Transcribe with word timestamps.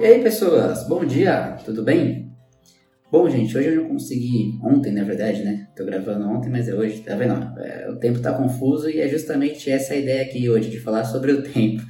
E 0.00 0.04
aí, 0.04 0.22
pessoas, 0.22 0.86
bom 0.86 1.04
dia, 1.04 1.56
tudo 1.64 1.82
bem? 1.82 2.30
Bom, 3.10 3.28
gente, 3.28 3.58
hoje 3.58 3.70
eu 3.70 3.82
não 3.82 3.88
consegui, 3.88 4.56
ontem 4.62 4.92
na 4.92 5.02
verdade, 5.02 5.42
né? 5.42 5.66
Tô 5.76 5.84
gravando 5.84 6.28
ontem, 6.28 6.48
mas 6.48 6.68
é 6.68 6.74
hoje, 6.74 7.00
tá 7.00 7.16
vendo? 7.16 7.34
É, 7.58 7.90
o 7.90 7.96
tempo 7.96 8.20
tá 8.20 8.32
confuso 8.32 8.88
e 8.88 9.00
é 9.00 9.08
justamente 9.08 9.68
essa 9.68 9.94
a 9.94 9.96
ideia 9.96 10.22
aqui 10.22 10.48
hoje, 10.48 10.70
de 10.70 10.78
falar 10.78 11.02
sobre 11.02 11.32
o 11.32 11.42
tempo. 11.52 11.82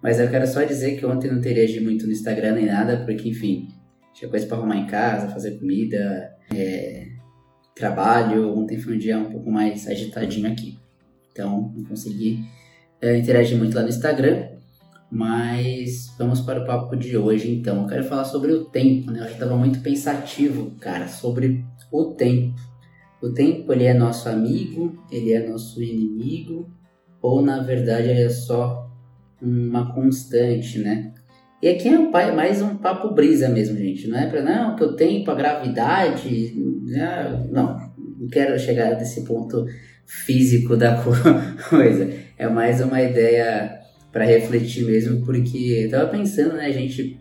Mas 0.00 0.20
eu 0.20 0.30
quero 0.30 0.46
só 0.46 0.62
dizer 0.62 0.96
que 0.96 1.04
ontem 1.04 1.28
não 1.28 1.40
teria 1.40 1.80
muito 1.80 2.06
no 2.06 2.12
Instagram 2.12 2.54
nem 2.54 2.66
nada, 2.66 3.04
porque, 3.04 3.30
enfim, 3.30 3.66
tinha 4.14 4.30
coisa 4.30 4.46
para 4.46 4.58
arrumar 4.58 4.76
em 4.76 4.86
casa, 4.86 5.32
fazer 5.32 5.58
comida, 5.58 6.30
é, 6.54 7.08
trabalho. 7.74 8.56
Ontem 8.56 8.78
foi 8.78 8.94
um 8.94 8.98
dia 8.98 9.18
um 9.18 9.28
pouco 9.28 9.50
mais 9.50 9.88
agitadinho 9.88 10.52
aqui. 10.52 10.78
Então, 11.32 11.74
não 11.76 11.82
consegui 11.82 12.44
é, 13.00 13.16
interagir 13.18 13.58
muito 13.58 13.74
lá 13.74 13.82
no 13.82 13.88
Instagram. 13.88 14.55
Mas 15.10 16.14
vamos 16.18 16.40
para 16.40 16.62
o 16.62 16.66
papo 16.66 16.96
de 16.96 17.16
hoje, 17.16 17.50
então. 17.50 17.82
Eu 17.82 17.88
quero 17.88 18.04
falar 18.04 18.24
sobre 18.24 18.52
o 18.52 18.64
tempo, 18.64 19.10
né? 19.10 19.20
Eu 19.20 19.26
estava 19.26 19.56
muito 19.56 19.80
pensativo, 19.80 20.72
cara, 20.80 21.06
sobre 21.06 21.64
o 21.92 22.14
tempo. 22.14 22.54
O 23.22 23.32
tempo, 23.32 23.72
ele 23.72 23.84
é 23.84 23.94
nosso 23.94 24.28
amigo, 24.28 25.02
ele 25.10 25.32
é 25.32 25.48
nosso 25.48 25.82
inimigo, 25.82 26.68
ou 27.22 27.40
na 27.40 27.62
verdade 27.62 28.08
ele 28.08 28.22
é 28.22 28.28
só 28.28 28.90
uma 29.40 29.94
constante, 29.94 30.78
né? 30.78 31.12
E 31.62 31.68
aqui 31.68 31.88
é 31.88 32.32
mais 32.32 32.60
um 32.60 32.76
papo 32.76 33.14
brisa 33.14 33.48
mesmo, 33.48 33.78
gente. 33.78 34.08
Não 34.08 34.18
é 34.18 34.26
para 34.26 34.42
não, 34.42 34.76
que 34.76 34.84
o 34.84 34.94
tempo, 34.94 35.30
a 35.30 35.34
gravidade. 35.34 36.54
Né? 36.84 37.46
Não, 37.50 37.92
não 38.18 38.28
quero 38.28 38.58
chegar 38.58 38.96
nesse 38.96 39.24
ponto 39.24 39.64
físico 40.04 40.76
da 40.76 41.02
coisa. 41.70 42.12
É 42.36 42.48
mais 42.48 42.80
uma 42.82 43.00
ideia 43.00 43.80
para 44.16 44.24
refletir 44.24 44.82
mesmo, 44.86 45.26
porque 45.26 45.58
eu 45.84 45.90
tava 45.90 46.08
pensando, 46.08 46.54
né, 46.54 46.64
a 46.64 46.72
gente 46.72 47.20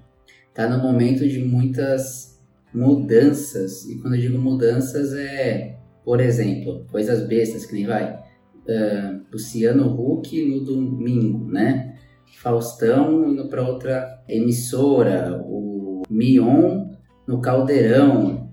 tá 0.53 0.69
no 0.69 0.81
momento 0.81 1.27
de 1.27 1.39
muitas 1.39 2.41
mudanças, 2.73 3.83
e 3.83 3.97
quando 3.97 4.13
eu 4.15 4.21
digo 4.21 4.37
mudanças 4.37 5.13
é, 5.13 5.75
por 6.05 6.21
exemplo, 6.21 6.85
coisas 6.89 7.27
bestas 7.27 7.65
que 7.65 7.73
nem 7.73 7.85
vai, 7.85 8.13
uh, 8.13 9.21
Luciano 9.29 9.93
Huck 9.93 10.41
no 10.45 10.63
domingo, 10.63 11.51
né, 11.51 11.97
Faustão 12.37 13.29
indo 13.29 13.49
para 13.49 13.67
outra 13.67 14.23
emissora, 14.29 15.43
o 15.45 16.03
Mion 16.09 16.85
no 17.27 17.41
Caldeirão, 17.41 18.44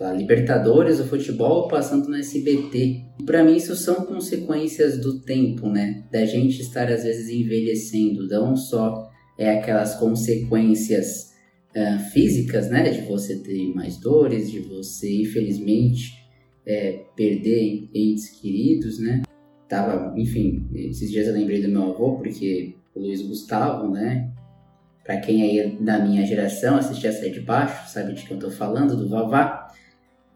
a 0.00 0.12
Libertadores, 0.12 1.00
o 1.00 1.04
futebol 1.04 1.68
passando 1.68 2.08
no 2.08 2.16
SBT. 2.16 3.04
Para 3.24 3.44
mim 3.44 3.56
isso 3.56 3.74
são 3.76 4.06
consequências 4.06 5.00
do 5.00 5.20
tempo, 5.20 5.68
né? 5.68 6.04
Da 6.10 6.24
gente 6.24 6.60
estar 6.60 6.90
às 6.90 7.04
vezes 7.04 7.28
envelhecendo, 7.28 8.26
não 8.28 8.56
só 8.56 9.08
é 9.38 9.58
aquelas 9.58 9.94
consequências 9.96 11.32
uh, 11.76 11.98
físicas, 12.12 12.70
né? 12.70 12.88
De 12.90 13.02
você 13.02 13.36
ter 13.36 13.74
mais 13.74 13.98
dores, 13.98 14.50
de 14.50 14.60
você 14.60 15.22
infelizmente 15.22 16.20
é, 16.66 17.04
perder 17.16 17.88
entes 17.94 18.28
queridos, 18.40 18.98
né? 18.98 19.22
Tava, 19.68 20.14
enfim, 20.18 20.68
esses 20.74 21.10
dias 21.10 21.26
eu 21.26 21.34
lembrei 21.34 21.62
do 21.62 21.68
meu 21.68 21.82
avô 21.82 22.16
porque 22.16 22.74
o 22.94 23.00
Luiz 23.00 23.22
Gustavo, 23.22 23.88
né? 23.88 24.32
Para 25.10 25.18
quem 25.18 25.42
aí 25.42 25.76
da 25.80 25.98
minha 25.98 26.24
geração 26.24 26.76
assistia 26.76 27.10
série 27.10 27.32
de 27.32 27.40
baixo, 27.40 27.90
sabe 27.90 28.14
de 28.14 28.22
que 28.22 28.32
eu 28.32 28.38
tô 28.38 28.48
falando, 28.48 28.96
do 28.96 29.08
Vavá 29.08 29.66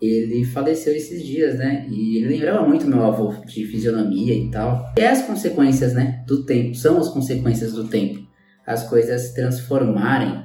ele 0.02 0.44
faleceu 0.44 0.92
esses 0.92 1.24
dias, 1.24 1.54
né? 1.54 1.86
E 1.88 2.16
ele 2.16 2.34
lembrava 2.34 2.66
muito 2.66 2.84
meu 2.84 3.04
avô 3.04 3.32
de 3.46 3.64
fisionomia 3.66 4.34
e 4.34 4.50
tal. 4.50 4.92
E 4.98 5.00
é 5.00 5.10
as 5.10 5.22
consequências, 5.22 5.94
né, 5.94 6.24
do 6.26 6.44
tempo, 6.44 6.74
são 6.74 6.98
as 6.98 7.08
consequências 7.08 7.72
do 7.72 7.86
tempo. 7.86 8.26
As 8.66 8.88
coisas 8.88 9.20
se 9.20 9.34
transformarem. 9.36 10.42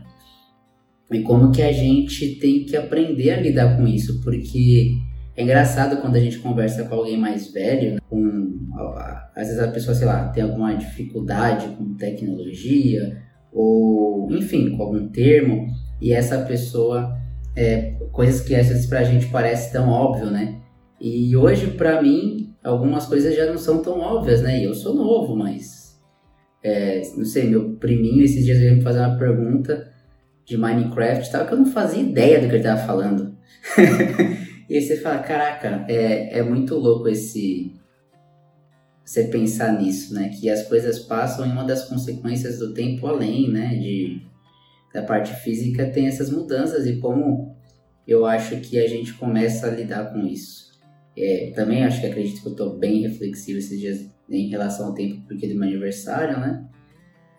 E 1.11 1.23
como 1.23 1.51
que 1.51 1.63
a 1.63 1.71
gente 1.71 2.35
tem 2.35 2.65
que 2.65 2.77
aprender 2.77 3.31
a 3.31 3.41
lidar 3.41 3.77
com 3.77 3.87
isso, 3.87 4.21
porque 4.21 4.91
é 5.35 5.41
engraçado 5.41 5.99
quando 6.01 6.17
a 6.17 6.19
gente 6.19 6.37
conversa 6.37 6.83
com 6.83 6.93
alguém 6.93 7.17
mais 7.17 7.51
velho, 7.51 7.95
né? 7.95 7.99
com 8.07 8.47
às 9.35 9.47
vezes 9.47 9.59
a 9.59 9.69
pessoa, 9.69 9.95
sei 9.95 10.05
lá, 10.05 10.27
tem 10.27 10.43
alguma 10.43 10.75
dificuldade 10.75 11.67
com 11.75 11.95
tecnologia 11.95 13.27
ou 13.51 14.31
enfim, 14.31 14.75
com 14.75 14.83
algum 14.83 15.07
termo, 15.07 15.67
e 16.01 16.13
essa 16.13 16.39
pessoa 16.45 17.17
é, 17.55 17.95
coisas 18.11 18.41
que 18.41 18.55
às 18.55 18.67
vezes 18.67 18.85
pra 18.85 19.03
gente 19.03 19.27
parece 19.27 19.71
tão 19.71 19.89
óbvio, 19.89 20.29
né? 20.29 20.59
E 20.99 21.35
hoje, 21.35 21.67
pra 21.67 22.01
mim, 22.01 22.53
algumas 22.63 23.05
coisas 23.05 23.35
já 23.35 23.45
não 23.45 23.57
são 23.57 23.81
tão 23.81 23.99
óbvias, 23.99 24.41
né? 24.41 24.59
E 24.59 24.65
eu 24.65 24.73
sou 24.73 24.93
novo, 24.93 25.35
mas. 25.35 25.97
É, 26.61 27.01
não 27.15 27.23
sei, 27.23 27.49
meu 27.49 27.75
priminho 27.75 28.23
esses 28.23 28.43
dias 28.43 28.59
veio 28.59 28.75
me 28.75 28.81
fazer 28.81 28.99
uma 28.99 29.17
pergunta 29.17 29.89
de 30.45 30.57
Minecraft 30.57 31.31
tal, 31.31 31.45
que 31.45 31.53
eu 31.53 31.57
não 31.57 31.65
fazia 31.65 32.01
ideia 32.01 32.41
do 32.41 32.49
que 32.49 32.55
ele 32.55 32.63
tava 32.63 32.81
falando. 32.81 33.37
e 34.69 34.75
aí 34.75 34.81
você 34.81 34.97
fala, 34.97 35.19
caraca, 35.19 35.85
é, 35.87 36.39
é 36.39 36.43
muito 36.43 36.75
louco 36.75 37.07
esse. 37.07 37.73
Você 39.09 39.23
pensar 39.23 39.71
nisso, 39.81 40.13
né? 40.13 40.29
Que 40.29 40.51
as 40.51 40.67
coisas 40.67 40.99
passam 40.99 41.43
e 41.43 41.49
uma 41.49 41.63
das 41.63 41.85
consequências 41.85 42.59
do 42.59 42.75
tempo 42.75 43.07
além, 43.07 43.49
né? 43.49 43.69
De 43.69 44.21
da 44.93 45.01
parte 45.01 45.33
física 45.41 45.89
tem 45.89 46.05
essas 46.05 46.29
mudanças 46.29 46.85
e 46.85 46.97
como 46.97 47.55
eu 48.07 48.23
acho 48.27 48.57
que 48.57 48.77
a 48.77 48.87
gente 48.87 49.15
começa 49.15 49.65
a 49.65 49.71
lidar 49.71 50.13
com 50.13 50.19
isso. 50.27 50.79
É, 51.17 51.51
também 51.55 51.83
acho 51.83 52.01
que 52.01 52.05
acredito 52.05 52.39
que 52.39 52.47
eu 52.49 52.51
estou 52.51 52.77
bem 52.77 53.01
reflexivo 53.01 53.57
esses 53.57 53.79
dias 53.79 54.07
em 54.29 54.47
relação 54.47 54.85
ao 54.85 54.93
tempo 54.93 55.23
porque 55.27 55.47
do 55.47 55.55
meu 55.55 55.67
aniversário, 55.67 56.39
né? 56.39 56.67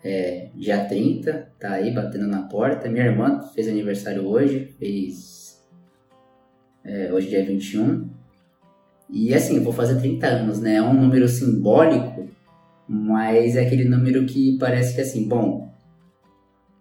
É, 0.03 0.49
dia 0.53 0.83
30, 0.83 1.53
tá 1.57 1.71
aí 1.71 1.89
batendo 1.93 2.27
na 2.27 2.49
porta. 2.49 2.89
Minha 2.89 3.05
irmã 3.05 3.39
fez 3.53 3.69
aniversário 3.69 4.27
hoje, 4.27 4.75
fez. 4.77 5.65
É, 6.83 7.13
hoje, 7.13 7.29
dia 7.29 7.45
21. 7.45 8.20
E 9.11 9.33
assim, 9.33 9.61
vou 9.63 9.73
fazer 9.73 9.99
30 9.99 10.25
anos, 10.25 10.59
né? 10.59 10.75
É 10.75 10.81
um 10.81 10.93
número 10.93 11.27
simbólico, 11.27 12.29
mas 12.87 13.55
é 13.55 13.65
aquele 13.65 13.85
número 13.85 14.25
que 14.25 14.57
parece 14.57 14.95
que 14.95 15.01
assim, 15.01 15.27
bom, 15.27 15.71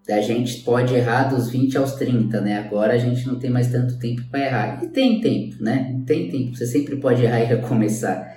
a 0.08 0.20
gente 0.20 0.62
pode 0.62 0.94
errar 0.94 1.24
dos 1.24 1.50
20 1.50 1.76
aos 1.78 1.92
30, 1.94 2.40
né? 2.40 2.58
Agora 2.58 2.94
a 2.94 2.98
gente 2.98 3.26
não 3.26 3.38
tem 3.38 3.50
mais 3.50 3.70
tanto 3.70 3.98
tempo 3.98 4.22
para 4.30 4.40
errar. 4.40 4.84
E 4.84 4.88
tem 4.88 5.20
tempo, 5.20 5.62
né? 5.62 6.00
Tem 6.06 6.28
tempo. 6.28 6.56
Você 6.56 6.66
sempre 6.66 6.96
pode 6.96 7.22
errar 7.22 7.40
e 7.40 7.44
recomeçar. 7.44 8.36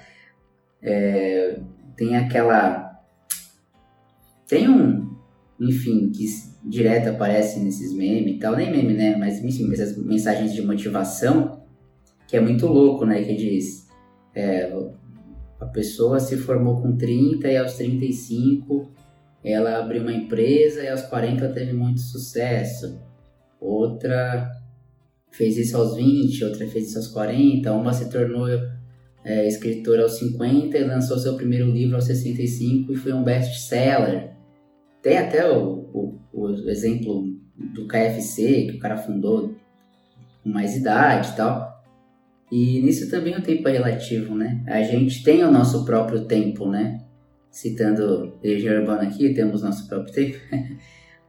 É, 0.82 1.60
tem 1.96 2.16
aquela. 2.16 3.02
Tem 4.48 4.70
um. 4.70 5.14
Enfim, 5.60 6.12
que 6.12 6.26
direto 6.64 7.10
aparece 7.10 7.60
nesses 7.60 7.94
memes 7.94 8.36
e 8.36 8.40
tal. 8.40 8.56
Nem 8.56 8.72
meme, 8.72 8.94
né? 8.94 9.16
Mas 9.16 9.44
enfim, 9.44 9.72
essas 9.72 9.98
mensagens 9.98 10.54
de 10.54 10.62
motivação. 10.62 11.64
Que 12.28 12.38
é 12.38 12.42
muito 12.42 12.68
louco, 12.68 13.06
né? 13.06 13.24
Que 13.24 13.36
diz. 13.36 13.83
É, 14.36 14.72
a 15.60 15.66
pessoa 15.66 16.20
se 16.20 16.38
formou 16.38 16.82
com 16.82 16.96
30 16.98 17.48
e 17.48 17.58
aos 17.58 17.74
35 17.74 18.92
ela 19.44 19.78
abriu 19.80 20.02
uma 20.02 20.14
empresa 20.14 20.82
e 20.82 20.88
aos 20.88 21.02
40 21.02 21.50
teve 21.50 21.74
muito 21.74 22.00
sucesso. 22.00 23.02
Outra 23.60 24.50
fez 25.32 25.58
isso 25.58 25.76
aos 25.76 25.96
20, 25.96 26.46
outra 26.46 26.66
fez 26.68 26.90
isso 26.90 26.98
aos 26.98 27.08
40, 27.10 27.72
uma 27.74 27.92
se 27.92 28.10
tornou 28.10 28.48
é, 29.26 29.48
escritora 29.48 30.04
aos 30.04 30.18
50 30.18 30.78
e 30.78 30.84
lançou 30.86 31.18
seu 31.18 31.36
primeiro 31.36 31.70
livro 31.70 31.96
aos 31.96 32.06
65 32.06 32.94
e 32.94 32.96
foi 32.96 33.12
um 33.12 33.24
best-seller. 33.24 34.32
Tem 35.02 35.18
até 35.18 35.50
o, 35.52 35.90
o, 35.94 36.20
o, 36.32 36.70
exemplo 36.70 37.26
do 37.74 37.86
KFC, 37.88 38.68
que 38.70 38.78
o 38.78 38.80
cara 38.80 38.96
fundou 38.96 39.54
com 40.42 40.50
mais 40.50 40.78
idade 40.78 41.32
e 41.32 41.36
tal. 41.36 41.73
E 42.54 42.82
nisso 42.84 43.10
também 43.10 43.36
o 43.36 43.42
tempo 43.42 43.68
é 43.68 43.72
relativo, 43.72 44.36
né? 44.36 44.62
A 44.68 44.84
gente 44.84 45.24
tem 45.24 45.44
o 45.44 45.52
nosso 45.52 45.84
próprio 45.84 46.26
tempo, 46.26 46.70
né? 46.70 47.00
citando 47.50 48.38
Legião 48.44 48.80
Urbana 48.80 49.04
aqui, 49.04 49.34
temos 49.34 49.64
nosso 49.64 49.88
próprio 49.88 50.14
tempo. 50.14 50.38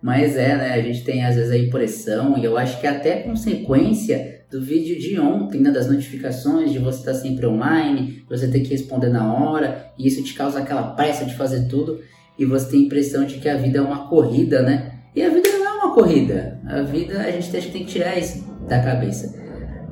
Mas 0.02 0.36
é, 0.36 0.54
né? 0.54 0.72
A 0.74 0.82
gente 0.82 1.02
tem 1.02 1.24
às 1.24 1.34
vezes 1.34 1.50
a 1.50 1.56
impressão, 1.56 2.36
e 2.36 2.44
eu 2.44 2.58
acho 2.58 2.78
que 2.78 2.86
até 2.86 3.22
consequência 3.22 4.42
do 4.50 4.60
vídeo 4.60 4.98
de 4.98 5.18
ontem, 5.18 5.62
né, 5.62 5.70
das 5.70 5.88
notificações, 5.88 6.70
de 6.70 6.78
você 6.78 6.98
estar 6.98 7.14
sempre 7.14 7.46
online, 7.46 8.22
você 8.28 8.46
ter 8.46 8.60
que 8.60 8.68
responder 8.68 9.08
na 9.08 9.34
hora, 9.34 9.92
e 9.98 10.06
isso 10.06 10.22
te 10.22 10.34
causa 10.34 10.58
aquela 10.58 10.94
pressa 10.94 11.24
de 11.24 11.34
fazer 11.34 11.68
tudo, 11.68 12.00
e 12.38 12.44
você 12.44 12.70
tem 12.70 12.80
a 12.80 12.84
impressão 12.84 13.24
de 13.24 13.38
que 13.38 13.48
a 13.48 13.56
vida 13.56 13.78
é 13.78 13.82
uma 13.82 14.08
corrida, 14.08 14.60
né? 14.62 14.92
E 15.16 15.22
a 15.22 15.30
vida 15.30 15.48
não 15.48 15.66
é 15.66 15.72
uma 15.72 15.94
corrida. 15.94 16.60
A 16.66 16.82
vida, 16.82 17.18
a 17.20 17.30
gente 17.30 17.50
tem 17.50 17.84
que 17.84 17.84
tirar 17.84 18.18
isso 18.18 18.44
da 18.68 18.82
cabeça. 18.82 19.43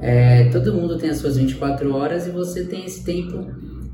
É, 0.02 0.50
todo 0.50 0.74
mundo 0.74 0.98
tem 0.98 1.10
as 1.10 1.18
suas 1.18 1.36
24 1.36 1.94
horas 1.94 2.26
e 2.26 2.30
você 2.30 2.64
tem 2.64 2.84
esse 2.84 3.04
tempo 3.04 3.46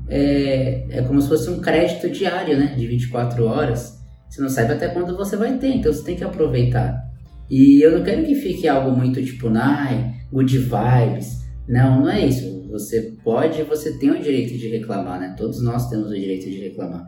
é, 0.07 0.85
é 0.89 1.01
como 1.03 1.21
se 1.21 1.29
fosse 1.29 1.49
um 1.51 1.61
crédito 1.61 2.09
diário, 2.09 2.57
né? 2.57 2.73
De 2.75 2.87
24 2.87 3.45
horas. 3.45 3.99
Você 4.27 4.41
não 4.41 4.49
sabe 4.49 4.73
até 4.73 4.87
quando 4.89 5.15
você 5.15 5.37
vai 5.37 5.57
ter, 5.59 5.67
então 5.67 5.93
você 5.93 6.03
tem 6.03 6.15
que 6.15 6.23
aproveitar. 6.23 7.07
E 7.47 7.81
eu 7.81 7.91
não 7.95 8.03
quero 8.03 8.25
que 8.25 8.33
fique 8.33 8.67
algo 8.67 8.91
muito 8.91 9.23
tipo, 9.23 9.49
ai, 9.49 10.15
good 10.31 10.57
vibes. 10.57 11.47
Não, 11.67 12.01
não 12.01 12.09
é 12.09 12.25
isso. 12.25 12.67
Você 12.71 13.15
pode, 13.23 13.61
você 13.63 13.97
tem 13.99 14.09
o 14.09 14.19
direito 14.19 14.57
de 14.57 14.67
reclamar, 14.67 15.19
né? 15.19 15.35
Todos 15.37 15.61
nós 15.61 15.89
temos 15.89 16.09
o 16.09 16.15
direito 16.15 16.49
de 16.49 16.59
reclamar. 16.59 17.07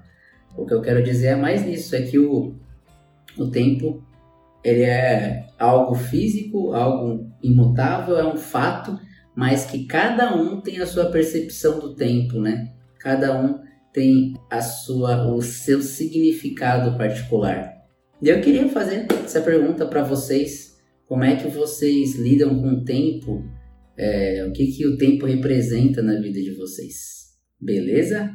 O 0.55 0.65
que 0.65 0.73
eu 0.73 0.81
quero 0.81 1.03
dizer 1.03 1.27
é 1.27 1.35
mais 1.35 1.65
nisso, 1.65 1.95
é 1.95 2.01
que 2.03 2.19
o, 2.19 2.55
o 3.37 3.47
tempo 3.47 4.03
ele 4.63 4.83
é 4.83 5.47
algo 5.57 5.95
físico, 5.95 6.73
algo 6.73 7.30
imutável, 7.43 8.17
é 8.17 8.25
um 8.25 8.37
fato, 8.37 8.99
mas 9.35 9.65
que 9.65 9.85
cada 9.85 10.35
um 10.35 10.61
tem 10.61 10.79
a 10.79 10.85
sua 10.85 11.05
percepção 11.05 11.79
do 11.79 11.95
tempo, 11.95 12.39
né? 12.39 12.73
Cada 12.99 13.39
um 13.39 13.59
tem 13.93 14.33
a 14.49 14.61
sua, 14.61 15.33
o 15.33 15.41
seu 15.41 15.81
significado 15.81 16.97
particular. 16.97 17.71
E 18.21 18.29
eu 18.29 18.39
queria 18.41 18.69
fazer 18.69 19.07
essa 19.23 19.41
pergunta 19.41 19.85
para 19.85 20.03
vocês: 20.03 20.77
como 21.07 21.23
é 21.23 21.35
que 21.35 21.47
vocês 21.47 22.15
lidam 22.15 22.59
com 22.61 22.69
o 22.69 22.85
tempo? 22.85 23.43
É, 23.97 24.45
o 24.47 24.51
que, 24.51 24.67
que 24.67 24.87
o 24.87 24.97
tempo 24.97 25.25
representa 25.25 26.01
na 26.01 26.19
vida 26.19 26.41
de 26.41 26.55
vocês? 26.55 27.31
Beleza? 27.59 28.31